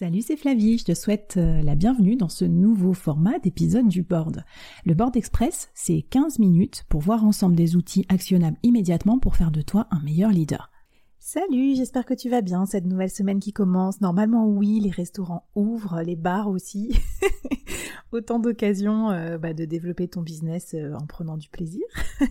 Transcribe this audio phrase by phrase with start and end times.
[0.00, 4.02] Salut, c'est Flavie, je te souhaite euh, la bienvenue dans ce nouveau format d'épisode du
[4.02, 4.46] board.
[4.86, 9.50] Le board express, c'est 15 minutes pour voir ensemble des outils actionnables immédiatement pour faire
[9.50, 10.70] de toi un meilleur leader.
[11.18, 14.00] Salut, j'espère que tu vas bien cette nouvelle semaine qui commence.
[14.00, 16.98] Normalement oui, les restaurants ouvrent, les bars aussi.
[18.10, 21.84] Autant d'occasions euh, bah, de développer ton business euh, en prenant du plaisir.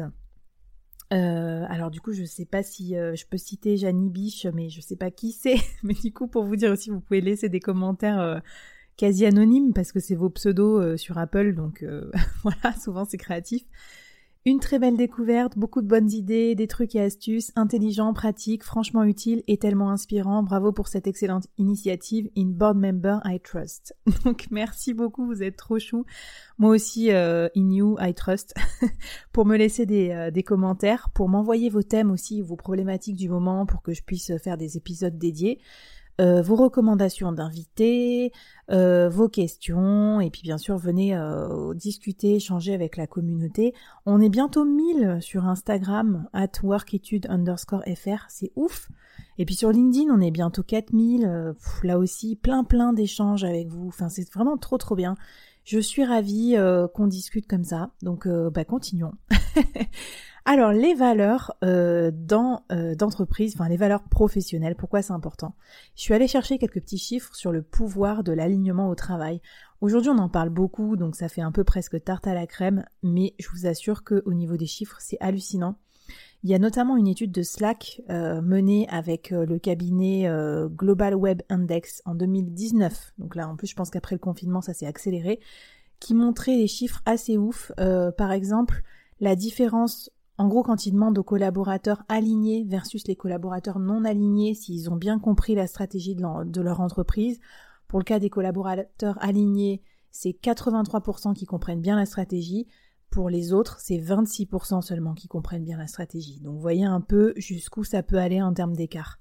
[1.11, 4.45] euh, alors du coup, je ne sais pas si euh, je peux citer Janie Biche,
[4.53, 5.57] mais je ne sais pas qui c'est.
[5.81, 8.37] Mais du coup, pour vous dire aussi, vous pouvez laisser des commentaires euh,
[8.95, 11.83] quasi anonymes parce que c'est vos pseudos sur Apple, donc
[12.43, 13.63] voilà, souvent c'est créatif.
[14.47, 19.03] Une très belle découverte, beaucoup de bonnes idées, des trucs et astuces, intelligents, pratiques, franchement
[19.03, 20.41] utiles et tellement inspirants.
[20.41, 22.29] Bravo pour cette excellente initiative.
[22.37, 23.93] In board member, I trust.
[24.23, 26.05] Donc merci beaucoup, vous êtes trop chou.
[26.59, 28.53] Moi aussi, euh, in you, I trust.
[29.33, 33.65] pour me laisser euh, des commentaires, pour m'envoyer vos thèmes aussi, vos problématiques du moment,
[33.65, 35.59] pour que je puisse faire des épisodes dédiés.
[36.19, 38.31] Euh, vos recommandations d'invités,
[38.71, 43.75] euh, vos questions, et puis bien sûr venez euh, discuter, échanger avec la communauté.
[44.07, 48.89] On est bientôt 1000 sur Instagram, at workitude underscore fr, c'est ouf.
[49.37, 53.87] Et puis sur LinkedIn, on est bientôt 4000, là aussi, plein plein d'échanges avec vous,
[53.87, 55.15] enfin c'est vraiment trop trop bien.
[55.67, 56.55] Je suis ravie
[56.93, 59.11] qu'on discute comme ça, donc bah continuons.
[60.49, 62.09] Alors les valeurs euh,
[62.71, 65.55] euh, d'entreprise, enfin les valeurs professionnelles, pourquoi c'est important?
[65.97, 69.41] Je suis allée chercher quelques petits chiffres sur le pouvoir de l'alignement au travail.
[69.81, 72.85] Aujourd'hui on en parle beaucoup, donc ça fait un peu presque tarte à la crème,
[73.03, 75.75] mais je vous assure qu'au niveau des chiffres c'est hallucinant.
[76.43, 80.29] Il y a notamment une étude de Slack euh, menée avec le cabinet
[80.69, 83.13] Global Web Index en 2019.
[83.17, 85.39] Donc là, en plus, je pense qu'après le confinement, ça s'est accéléré,
[85.99, 87.71] qui montrait des chiffres assez ouf.
[88.17, 88.83] par exemple,
[89.19, 94.53] la différence en gros, quand ils demandent aux collaborateurs alignés versus les collaborateurs non alignés,
[94.53, 97.39] s'ils ont bien compris la stratégie de leur, entreprise,
[97.87, 99.81] pour le cas des collaborateurs alignés,
[100.11, 102.67] c'est 83% qui comprennent bien la stratégie.
[103.09, 106.39] Pour les autres, c'est 26% seulement qui comprennent bien la stratégie.
[106.41, 109.19] Donc voyez un peu jusqu'où ça peut aller en termes d'écart.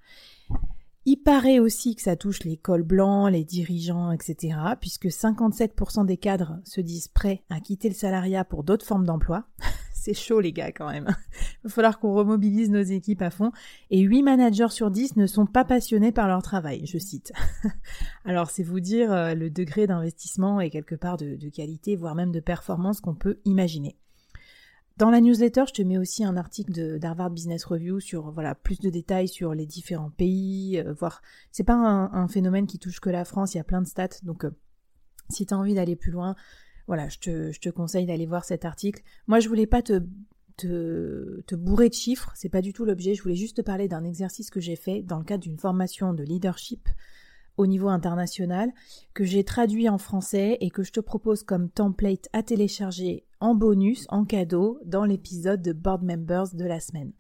[1.09, 6.17] Il paraît aussi que ça touche les cols blancs, les dirigeants, etc., puisque 57% des
[6.17, 9.45] cadres se disent prêts à quitter le salariat pour d'autres formes d'emploi.
[10.07, 11.07] c'est chaud les gars quand même.
[11.65, 13.51] Il va falloir qu'on remobilise nos équipes à fond.
[13.91, 17.33] Et 8 managers sur 10 ne sont pas passionnés par leur travail, je cite.
[18.25, 22.31] Alors c'est vous dire euh, le degré d'investissement et quelque part de, qualité, voire même
[22.31, 23.97] de performance qu'on peut imaginer.
[24.97, 28.79] Dans la newsletter, je te mets aussi un article d'Harvard Business Review sur voilà plus
[28.79, 31.21] de détails sur les différents pays, euh, voir.
[31.51, 34.21] C'est pas un, phénomène qui touche que la France, il y a plein de stats,
[34.23, 34.51] donc euh,
[35.31, 36.37] si tu as envie d'aller plus loin,
[36.87, 39.03] voilà, je te, conseille d'aller voir cet article.
[39.27, 40.03] Moi, je voulais pas te,
[40.57, 43.15] te, te bourrer de chiffres, c'est pas du tout l'objet.
[43.15, 46.13] Je voulais juste te parler d'un exercice que j'ai fait dans le cadre d'une formation
[46.13, 46.89] de leadership
[47.57, 48.73] au niveau international
[49.15, 53.55] que j'ai traduit en français et que je te propose comme template à télécharger en
[53.55, 57.13] bonus, en cadeau, dans l'épisode de Board Members de la semaine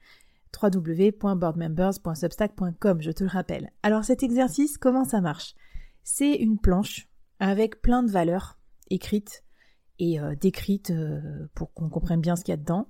[0.62, 3.72] www.boardmembers.substack.com, je te le rappelle.
[3.82, 5.54] Alors cet exercice, comment ça marche?
[6.02, 7.08] C'est une planche
[7.40, 8.58] avec plein de valeurs
[8.88, 9.44] écrites
[9.98, 12.88] et euh, décrites euh, pour qu'on comprenne bien ce qu'il y a dedans.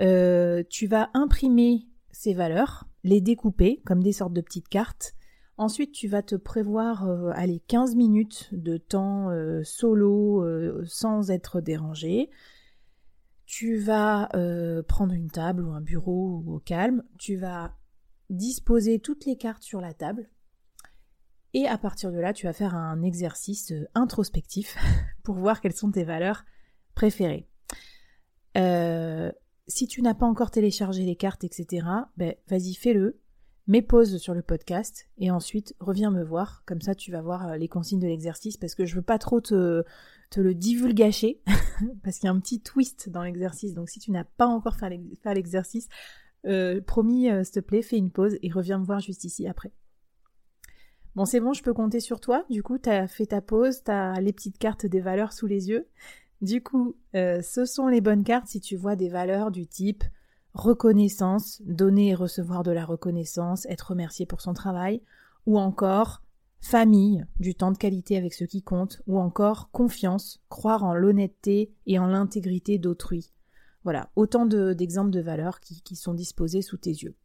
[0.00, 5.14] Euh, tu vas imprimer ces valeurs, les découper comme des sortes de petites cartes.
[5.56, 9.28] Ensuite, tu vas te prévoir allez, 15 minutes de temps
[9.64, 10.46] solo
[10.84, 12.30] sans être dérangé.
[13.44, 14.28] Tu vas
[14.86, 17.02] prendre une table ou un bureau au calme.
[17.18, 17.74] Tu vas
[18.30, 20.28] disposer toutes les cartes sur la table.
[21.54, 24.76] Et à partir de là, tu vas faire un exercice introspectif
[25.22, 26.44] pour voir quelles sont tes valeurs
[26.94, 27.48] préférées.
[28.56, 29.32] Euh,
[29.66, 31.86] si tu n'as pas encore téléchargé les cartes, etc.,
[32.16, 33.20] ben, vas-y, fais-le,
[33.66, 36.62] mets pause sur le podcast et ensuite reviens me voir.
[36.66, 39.18] Comme ça, tu vas voir euh, les consignes de l'exercice parce que je veux pas
[39.18, 39.84] trop te,
[40.36, 41.42] le divulgacher
[42.02, 43.74] parce qu'il y a un petit twist dans l'exercice.
[43.74, 45.88] Donc, si tu n'as pas encore fait l'exercice,
[46.46, 49.72] euh, promis, s'il te plaît, fais une pause et reviens me voir juste ici après.
[51.18, 52.44] Bon, c'est bon, je peux compter sur toi.
[52.48, 55.48] Du coup, tu as fait ta pause, tu as les petites cartes des valeurs sous
[55.48, 55.88] les yeux.
[56.42, 60.04] Du coup, euh, ce sont les bonnes cartes si tu vois des valeurs du type
[60.54, 65.02] reconnaissance, donner et recevoir de la reconnaissance, être remercié pour son travail,
[65.44, 66.22] ou encore
[66.60, 71.74] famille, du temps de qualité avec ceux qui comptent, ou encore confiance, croire en l'honnêteté
[71.86, 73.32] et en l'intégrité d'autrui.
[73.82, 77.16] Voilà, autant d'exemples de, valeurs qui, qui sont disposées sous tes yeux.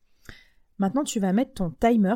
[0.79, 2.15] Maintenant, tu vas mettre ton timer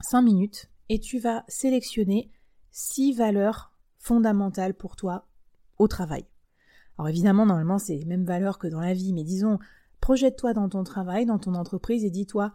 [0.00, 2.30] 5 minutes et tu vas sélectionner
[2.70, 5.26] 6 valeurs fondamentales pour toi
[5.78, 6.26] au travail.
[6.98, 9.58] Alors évidemment, normalement, c'est les mêmes valeurs que dans la vie, mais disons,
[10.00, 12.52] projette-toi dans ton travail, dans ton entreprise et dis-toi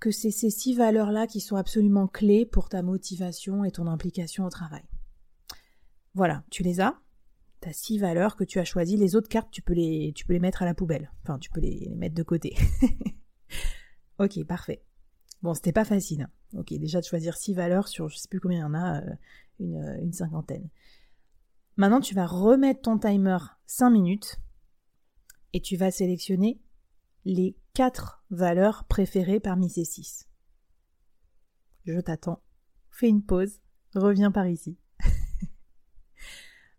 [0.00, 4.44] que c'est ces six valeurs-là qui sont absolument clés pour ta motivation et ton implication
[4.44, 4.84] au travail.
[6.14, 6.98] Voilà, tu les as.
[7.62, 8.96] Tu as six valeurs que tu as choisies.
[8.96, 11.10] Les autres cartes, tu peux les, tu peux les mettre à la poubelle.
[11.22, 12.56] Enfin, tu peux les mettre de côté.
[14.18, 14.85] ok, parfait.
[15.42, 16.22] Bon, c'était pas facile.
[16.22, 16.58] Hein.
[16.58, 19.00] Ok, déjà de choisir six valeurs sur je sais plus combien il y en a,
[19.00, 19.10] euh,
[19.60, 20.68] euh, une, cinquantaine.
[21.76, 24.40] Maintenant, tu vas remettre ton timer 5 minutes
[25.52, 26.60] et tu vas sélectionner
[27.24, 30.28] les quatre valeurs préférées parmi ces six.
[31.84, 32.42] Je t'attends.
[32.90, 33.60] Fais une pause.
[33.94, 34.78] Reviens par ici.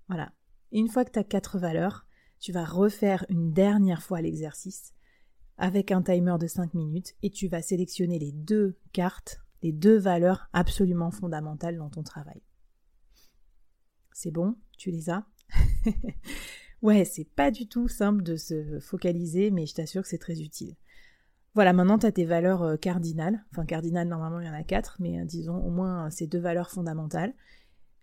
[0.07, 0.31] voilà.
[0.71, 2.07] Une fois que tu as quatre valeurs,
[2.39, 4.93] tu vas refaire une dernière fois l'exercice
[5.57, 9.97] avec un timer de 5 minutes et tu vas sélectionner les deux cartes, les deux
[9.97, 12.41] valeurs absolument fondamentales dans ton travail.
[14.13, 14.55] C'est bon?
[14.77, 15.25] Tu les as?
[16.83, 20.41] Ouais, c'est pas du tout simple de se focaliser, mais je t'assure que c'est très
[20.41, 20.75] utile.
[21.55, 23.43] Voilà, maintenant tu as tes valeurs euh, cardinales.
[23.51, 26.27] Enfin, cardinales, normalement, il y en a quatre, mais euh, disons au moins euh, ces
[26.27, 27.33] deux valeurs fondamentales.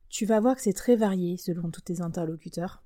[0.09, 2.83] Tu vas voir que c'est très varié selon tous tes interlocuteurs.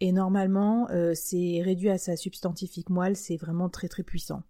[0.00, 4.42] Et normalement, euh, c'est réduit à sa substantifique moelle, c'est vraiment très très puissant.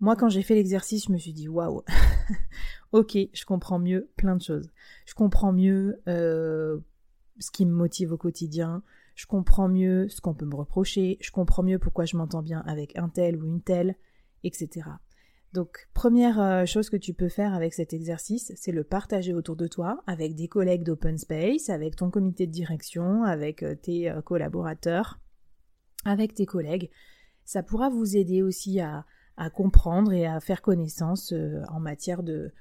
[0.00, 1.82] Moi, quand j'ai fait l'exercice, je me suis dit waouh,
[2.92, 4.70] ok, je comprends mieux plein de choses.
[5.06, 6.78] Je comprends mieux euh,
[7.38, 8.82] ce qui me motive au quotidien.
[9.14, 11.18] Je comprends mieux ce qu'on peut me reprocher.
[11.20, 13.96] Je comprends mieux pourquoi je m'entends bien avec un tel ou une telle,
[14.42, 14.88] etc.
[15.52, 19.54] Donc, première euh, chose que tu peux faire avec cet exercice, c'est le partager autour
[19.54, 24.10] de toi, avec des collègues d'Open Space, avec ton comité de direction, avec euh, tes
[24.10, 25.20] euh, collaborateurs,
[26.06, 26.90] avec tes collègues.
[27.44, 29.04] Ça pourra vous aider aussi à,
[29.54, 31.34] comprendre et à faire connaissance
[31.68, 32.52] en matière de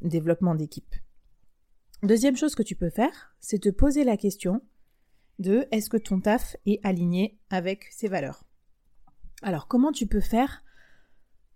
[0.00, 0.94] développement d'équipe.
[2.02, 4.62] Deuxième chose que tu peux faire, c'est te poser la question
[5.38, 8.44] de est-ce que ton taf est aligné avec ses valeurs?
[9.42, 10.64] Alors, comment tu peux faire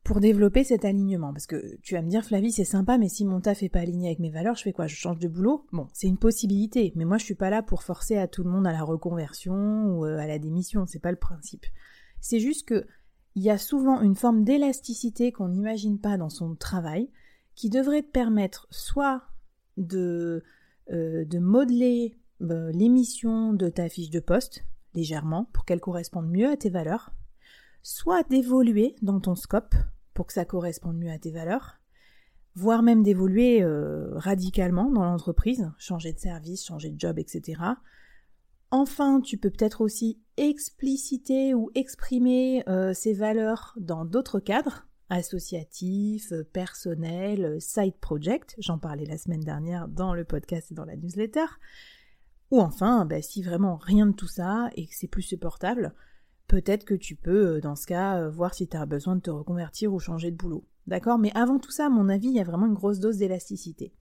[0.08, 1.34] pour développer cet alignement.
[1.34, 3.80] Parce que tu vas me dire, Flavie, c'est sympa, mais si mon taf est pas
[3.80, 4.86] aligné avec mes valeurs, je fais quoi?
[4.86, 5.66] Je change de boulot?
[5.70, 8.48] Bon, c'est une possibilité, mais moi je suis pas là pour forcer à tout le
[8.48, 11.66] monde à la reconversion ou euh, à la démission, c'est pas le principe.
[12.22, 12.86] C'est juste que
[13.34, 17.10] il y a souvent une forme d'élasticité qu'on n'imagine pas dans son travail
[17.54, 19.24] qui devrait te permettre soit
[19.76, 20.42] de,
[20.90, 26.48] euh, de modeler euh, l'émission de ta fiche de poste légèrement pour qu'elle corresponde mieux
[26.48, 27.12] à tes valeurs,
[27.82, 29.74] soit d'évoluer dans ton scope
[30.18, 31.78] pour que ça corresponde mieux à tes valeurs,
[32.56, 37.62] voire même d'évoluer euh, radicalement dans l'entreprise, changer de service, changer de job, etc.
[38.72, 46.32] Enfin, tu peux peut-être aussi expliciter ou exprimer euh, ces valeurs dans d'autres cadres, associatifs,
[46.52, 51.46] personnels, side project, j'en parlais la semaine dernière dans le podcast et dans la newsletter,
[52.50, 55.94] ou enfin, bah, si vraiment rien de tout ça et que c'est plus supportable,
[56.48, 59.20] peut-être que tu peux, euh, dans ce cas, euh, voir si tu as besoin de
[59.20, 60.64] te reconvertir ou changer de boulot.
[60.86, 61.18] D'accord?
[61.18, 63.92] Mais avant tout ça, à mon avis, il y a vraiment une grosse dose d'élasticité.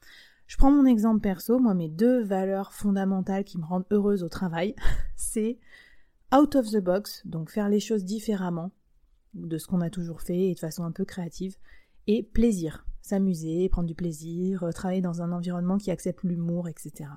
[0.48, 4.30] Je prends mon exemple perso, moi mes deux valeurs fondamentales qui me rendent heureuse au
[4.30, 4.76] travail,
[5.18, 5.60] c'est
[6.34, 8.72] out of the box, donc faire les choses différemment
[9.34, 11.58] de ce qu'on a toujours fait et de façon un peu créative,
[12.08, 17.10] et plaisir, s'amuser, prendre du plaisir, euh, travailler dans un environnement qui accepte l'humour, etc.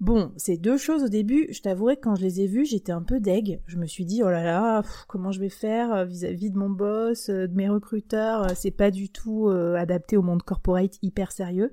[0.00, 3.02] Bon, ces deux choses au début, je t'avouerai quand je les ai vues, j'étais un
[3.02, 3.62] peu deg.
[3.66, 6.68] Je me suis dit, oh là là, comment je vais faire euh, vis-à-vis de mon
[6.68, 11.72] boss, euh, de mes recruteurs, c'est pas du tout adapté au monde corporate hyper sérieux.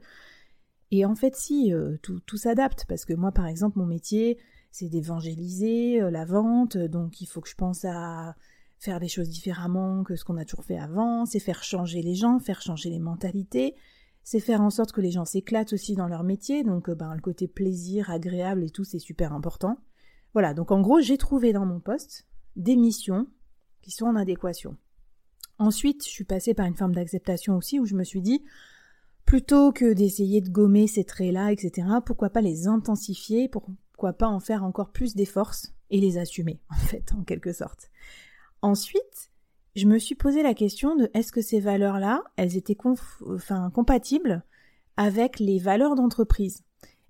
[0.92, 1.74] Et en fait, si,
[2.04, 4.38] tout, tout s'adapte, parce que moi, par exemple, mon métier,
[4.72, 8.36] c'est d'évangéliser la vente, donc il faut que je pense à
[8.78, 12.16] faire des choses différemment que ce qu'on a toujours fait avant, c'est faire changer les
[12.16, 13.75] gens, faire changer les mentalités,
[14.24, 17.13] c'est faire en sorte que les gens s'éclatent aussi dans leur métier, donc euh, ben,
[17.13, 19.78] le côté plaisir, agréable et tout, c'est super important.
[20.34, 23.28] Voilà, donc en gros, j'ai trouvé dans mon poste des missions
[23.82, 24.78] qui sont en adéquation.
[25.58, 28.44] Ensuite, je suis passée par une forme d'acceptation aussi où je me suis dit,
[29.25, 34.40] plutôt que d'essayer de gommer ces traits-là, etc., pourquoi pas les intensifier, pourquoi pas en
[34.40, 37.90] faire encore plus des forces et les assumer, en fait, en quelque sorte.
[38.62, 39.30] Ensuite,
[39.75, 42.78] je me suis posé la question de est-ce que ces valeurs-là, elles étaient
[43.28, 44.44] enfin, compatibles
[44.98, 46.63] avec les valeurs d'entreprise.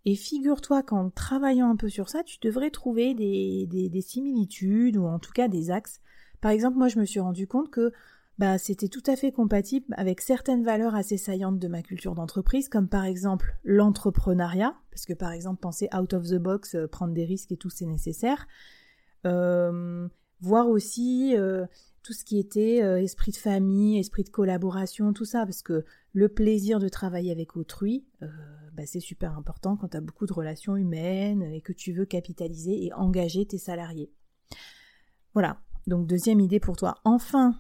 [0.06, 5.06] Et figure-toi qu'en travaillant un peu sur ça, tu devrais trouver des, des, similitudes ou
[5.06, 6.00] en tout cas des axes.
[6.40, 7.92] Par exemple, moi je me suis rendu compte que
[8.40, 12.70] bah, c'était tout à fait compatible avec certaines valeurs assez saillantes de ma culture d'entreprise,
[12.70, 17.14] comme par exemple l'entrepreneuriat, parce que par exemple penser out of the box, euh, prendre
[17.14, 18.48] des risques et tout c'est nécessaire.
[19.28, 20.08] Euh,
[20.40, 21.68] voir aussi euh,
[22.04, 25.86] tout ce qui était euh, esprit de famille, esprit de collaboration, tout ça, parce que
[26.14, 28.28] le plaisir de travailler avec autrui, euh,
[28.74, 32.06] bah, c'est super important quand tu as beaucoup de relations humaines et que tu veux
[32.06, 34.12] capitaliser et engager tes salariés.
[35.34, 36.96] Voilà, donc deuxième idée pour toi.
[37.04, 37.56] Enfin,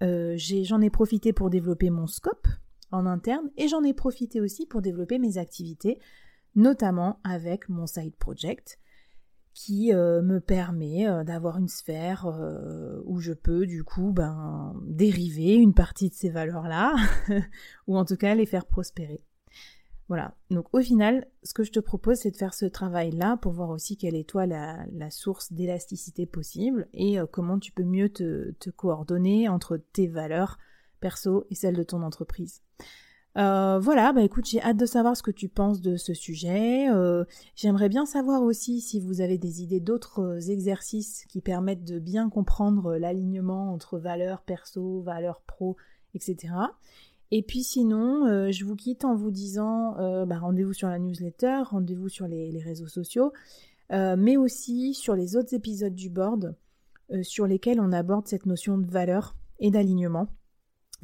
[0.00, 2.48] j'en ai, ai profité pour développer mon scope
[2.90, 5.98] en interne et j'en ai profité aussi pour développer mes activités,
[6.54, 8.78] notamment avec mon side project
[9.56, 14.74] qui euh, me permet euh, d'avoir une sphère euh, où je peux du coup ben,
[14.84, 16.94] dériver une partie de ces valeurs-là,
[17.86, 19.22] ou en tout cas les faire prospérer.
[20.08, 23.52] Voilà, donc au final, ce que je te propose, c'est de faire ce travail-là pour
[23.52, 28.52] voir aussi quelle est toi la, source d'élasticité possible et comment tu peux mieux te,
[28.60, 30.58] te coordonner entre tes valeurs
[31.00, 32.60] perso et celles de ton entreprise.
[33.36, 36.88] Euh, voilà, bah écoute, j'ai hâte de savoir ce que tu penses de ce sujet.
[36.88, 37.24] Euh,
[37.54, 41.98] j'aimerais bien savoir aussi si vous avez des idées d'autres euh, exercices qui permettent de
[41.98, 45.76] bien comprendre l'alignement entre valeurs perso, valeurs pro,
[46.14, 46.54] etc.
[47.30, 52.08] Et puis sinon, je vous quitte en vous disant bah, rendez-vous sur la newsletter, rendez-vous
[52.08, 53.32] sur les, les, réseaux sociaux,
[53.90, 56.54] mais aussi sur les autres épisodes du board
[57.22, 60.28] sur lesquels on aborde cette notion de valeur et d'alignement.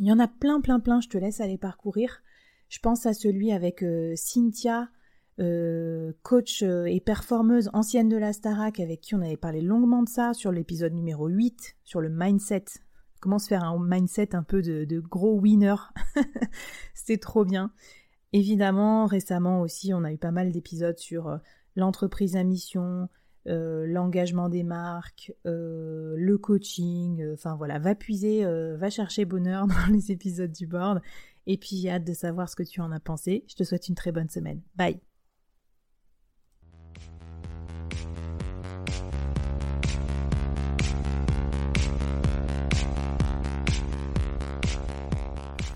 [0.03, 2.25] Il y en a plein, plein, plein, je te laisse aller parcourir.
[2.69, 4.89] Je pense à celui avec euh, Cynthia,
[5.39, 10.03] euh, coach euh, et performeuse ancienne de la Starac, avec qui on avait parlé longuement
[10.03, 12.65] de ça sur l'épisode numéro 8, sur le mindset.
[13.21, 15.77] Comment se faire un mindset un peu de, de gros winner?
[16.95, 17.71] C'était trop bien.
[18.33, 21.39] Évidemment, récemment aussi, on a eu pas mal d'épisodes sur
[21.77, 23.09] l'entreprise à mission,
[23.49, 28.45] euh, l'engagement des marques, euh, le coaching, euh, enfin voilà, va puiser,
[28.77, 31.01] va chercher bonheur dans les épisodes du board.
[31.47, 33.45] Et puis j'ai hâte de savoir ce que tu en as pensé.
[33.49, 34.61] Je te souhaite une très bonne semaine.
[34.77, 35.01] Bye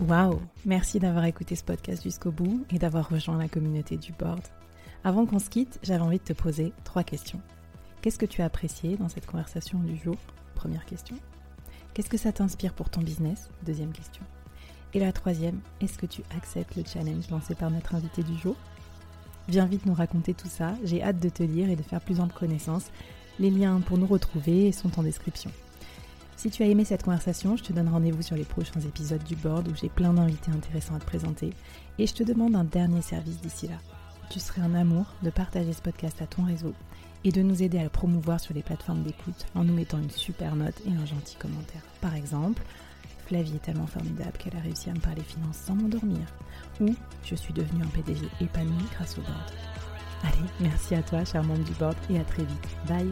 [0.01, 4.43] Waouh Merci d'avoir écouté ce podcast jusqu'au bout et d'avoir rejoint la communauté du board.
[5.05, 7.41] Avant qu'on se quitte, j'avais envie de te poser trois questions.
[8.03, 10.17] Qu'est-ce que tu as apprécié dans cette conversation du jour?
[10.55, 11.17] Première question.
[11.95, 13.49] Qu'est-ce que ça t'inspire pour ton business?
[13.65, 14.23] Deuxième question.
[14.95, 18.57] Et la troisième, est-ce que tu acceptes le challenge lancé par notre invité du jour?
[19.49, 22.21] Viens vite nous raconter tout ça, j'ai hâte de te lire et de faire plus
[22.21, 22.91] ample connaissance.
[23.39, 25.51] Les liens pour nous retrouver sont en description.
[26.37, 29.37] Si tu as aimé cette conversation, je te donne rendez-vous sur les prochains épisodes du
[29.37, 31.51] board où j'ai plein d'invités intéressants à te présenter
[31.99, 33.77] et je te demande un dernier service d'ici là.
[34.31, 36.75] Tu serais un amour de partager ce podcast à ton réseau
[37.25, 40.11] et de nous aider à le promouvoir sur les plateformes d'écoute en nous mettant une
[40.11, 41.83] super note et un gentil commentaire.
[42.01, 42.63] Par exemple,
[43.27, 46.27] Flavie est tellement formidable qu'elle a réussi à me parler finances sans m'endormir.
[46.81, 49.53] Ou je suis devenue un PDG épanoui grâce au board.
[50.23, 52.69] Allez, merci à toi, cher membre du board, et à très vite.
[52.89, 53.11] Bye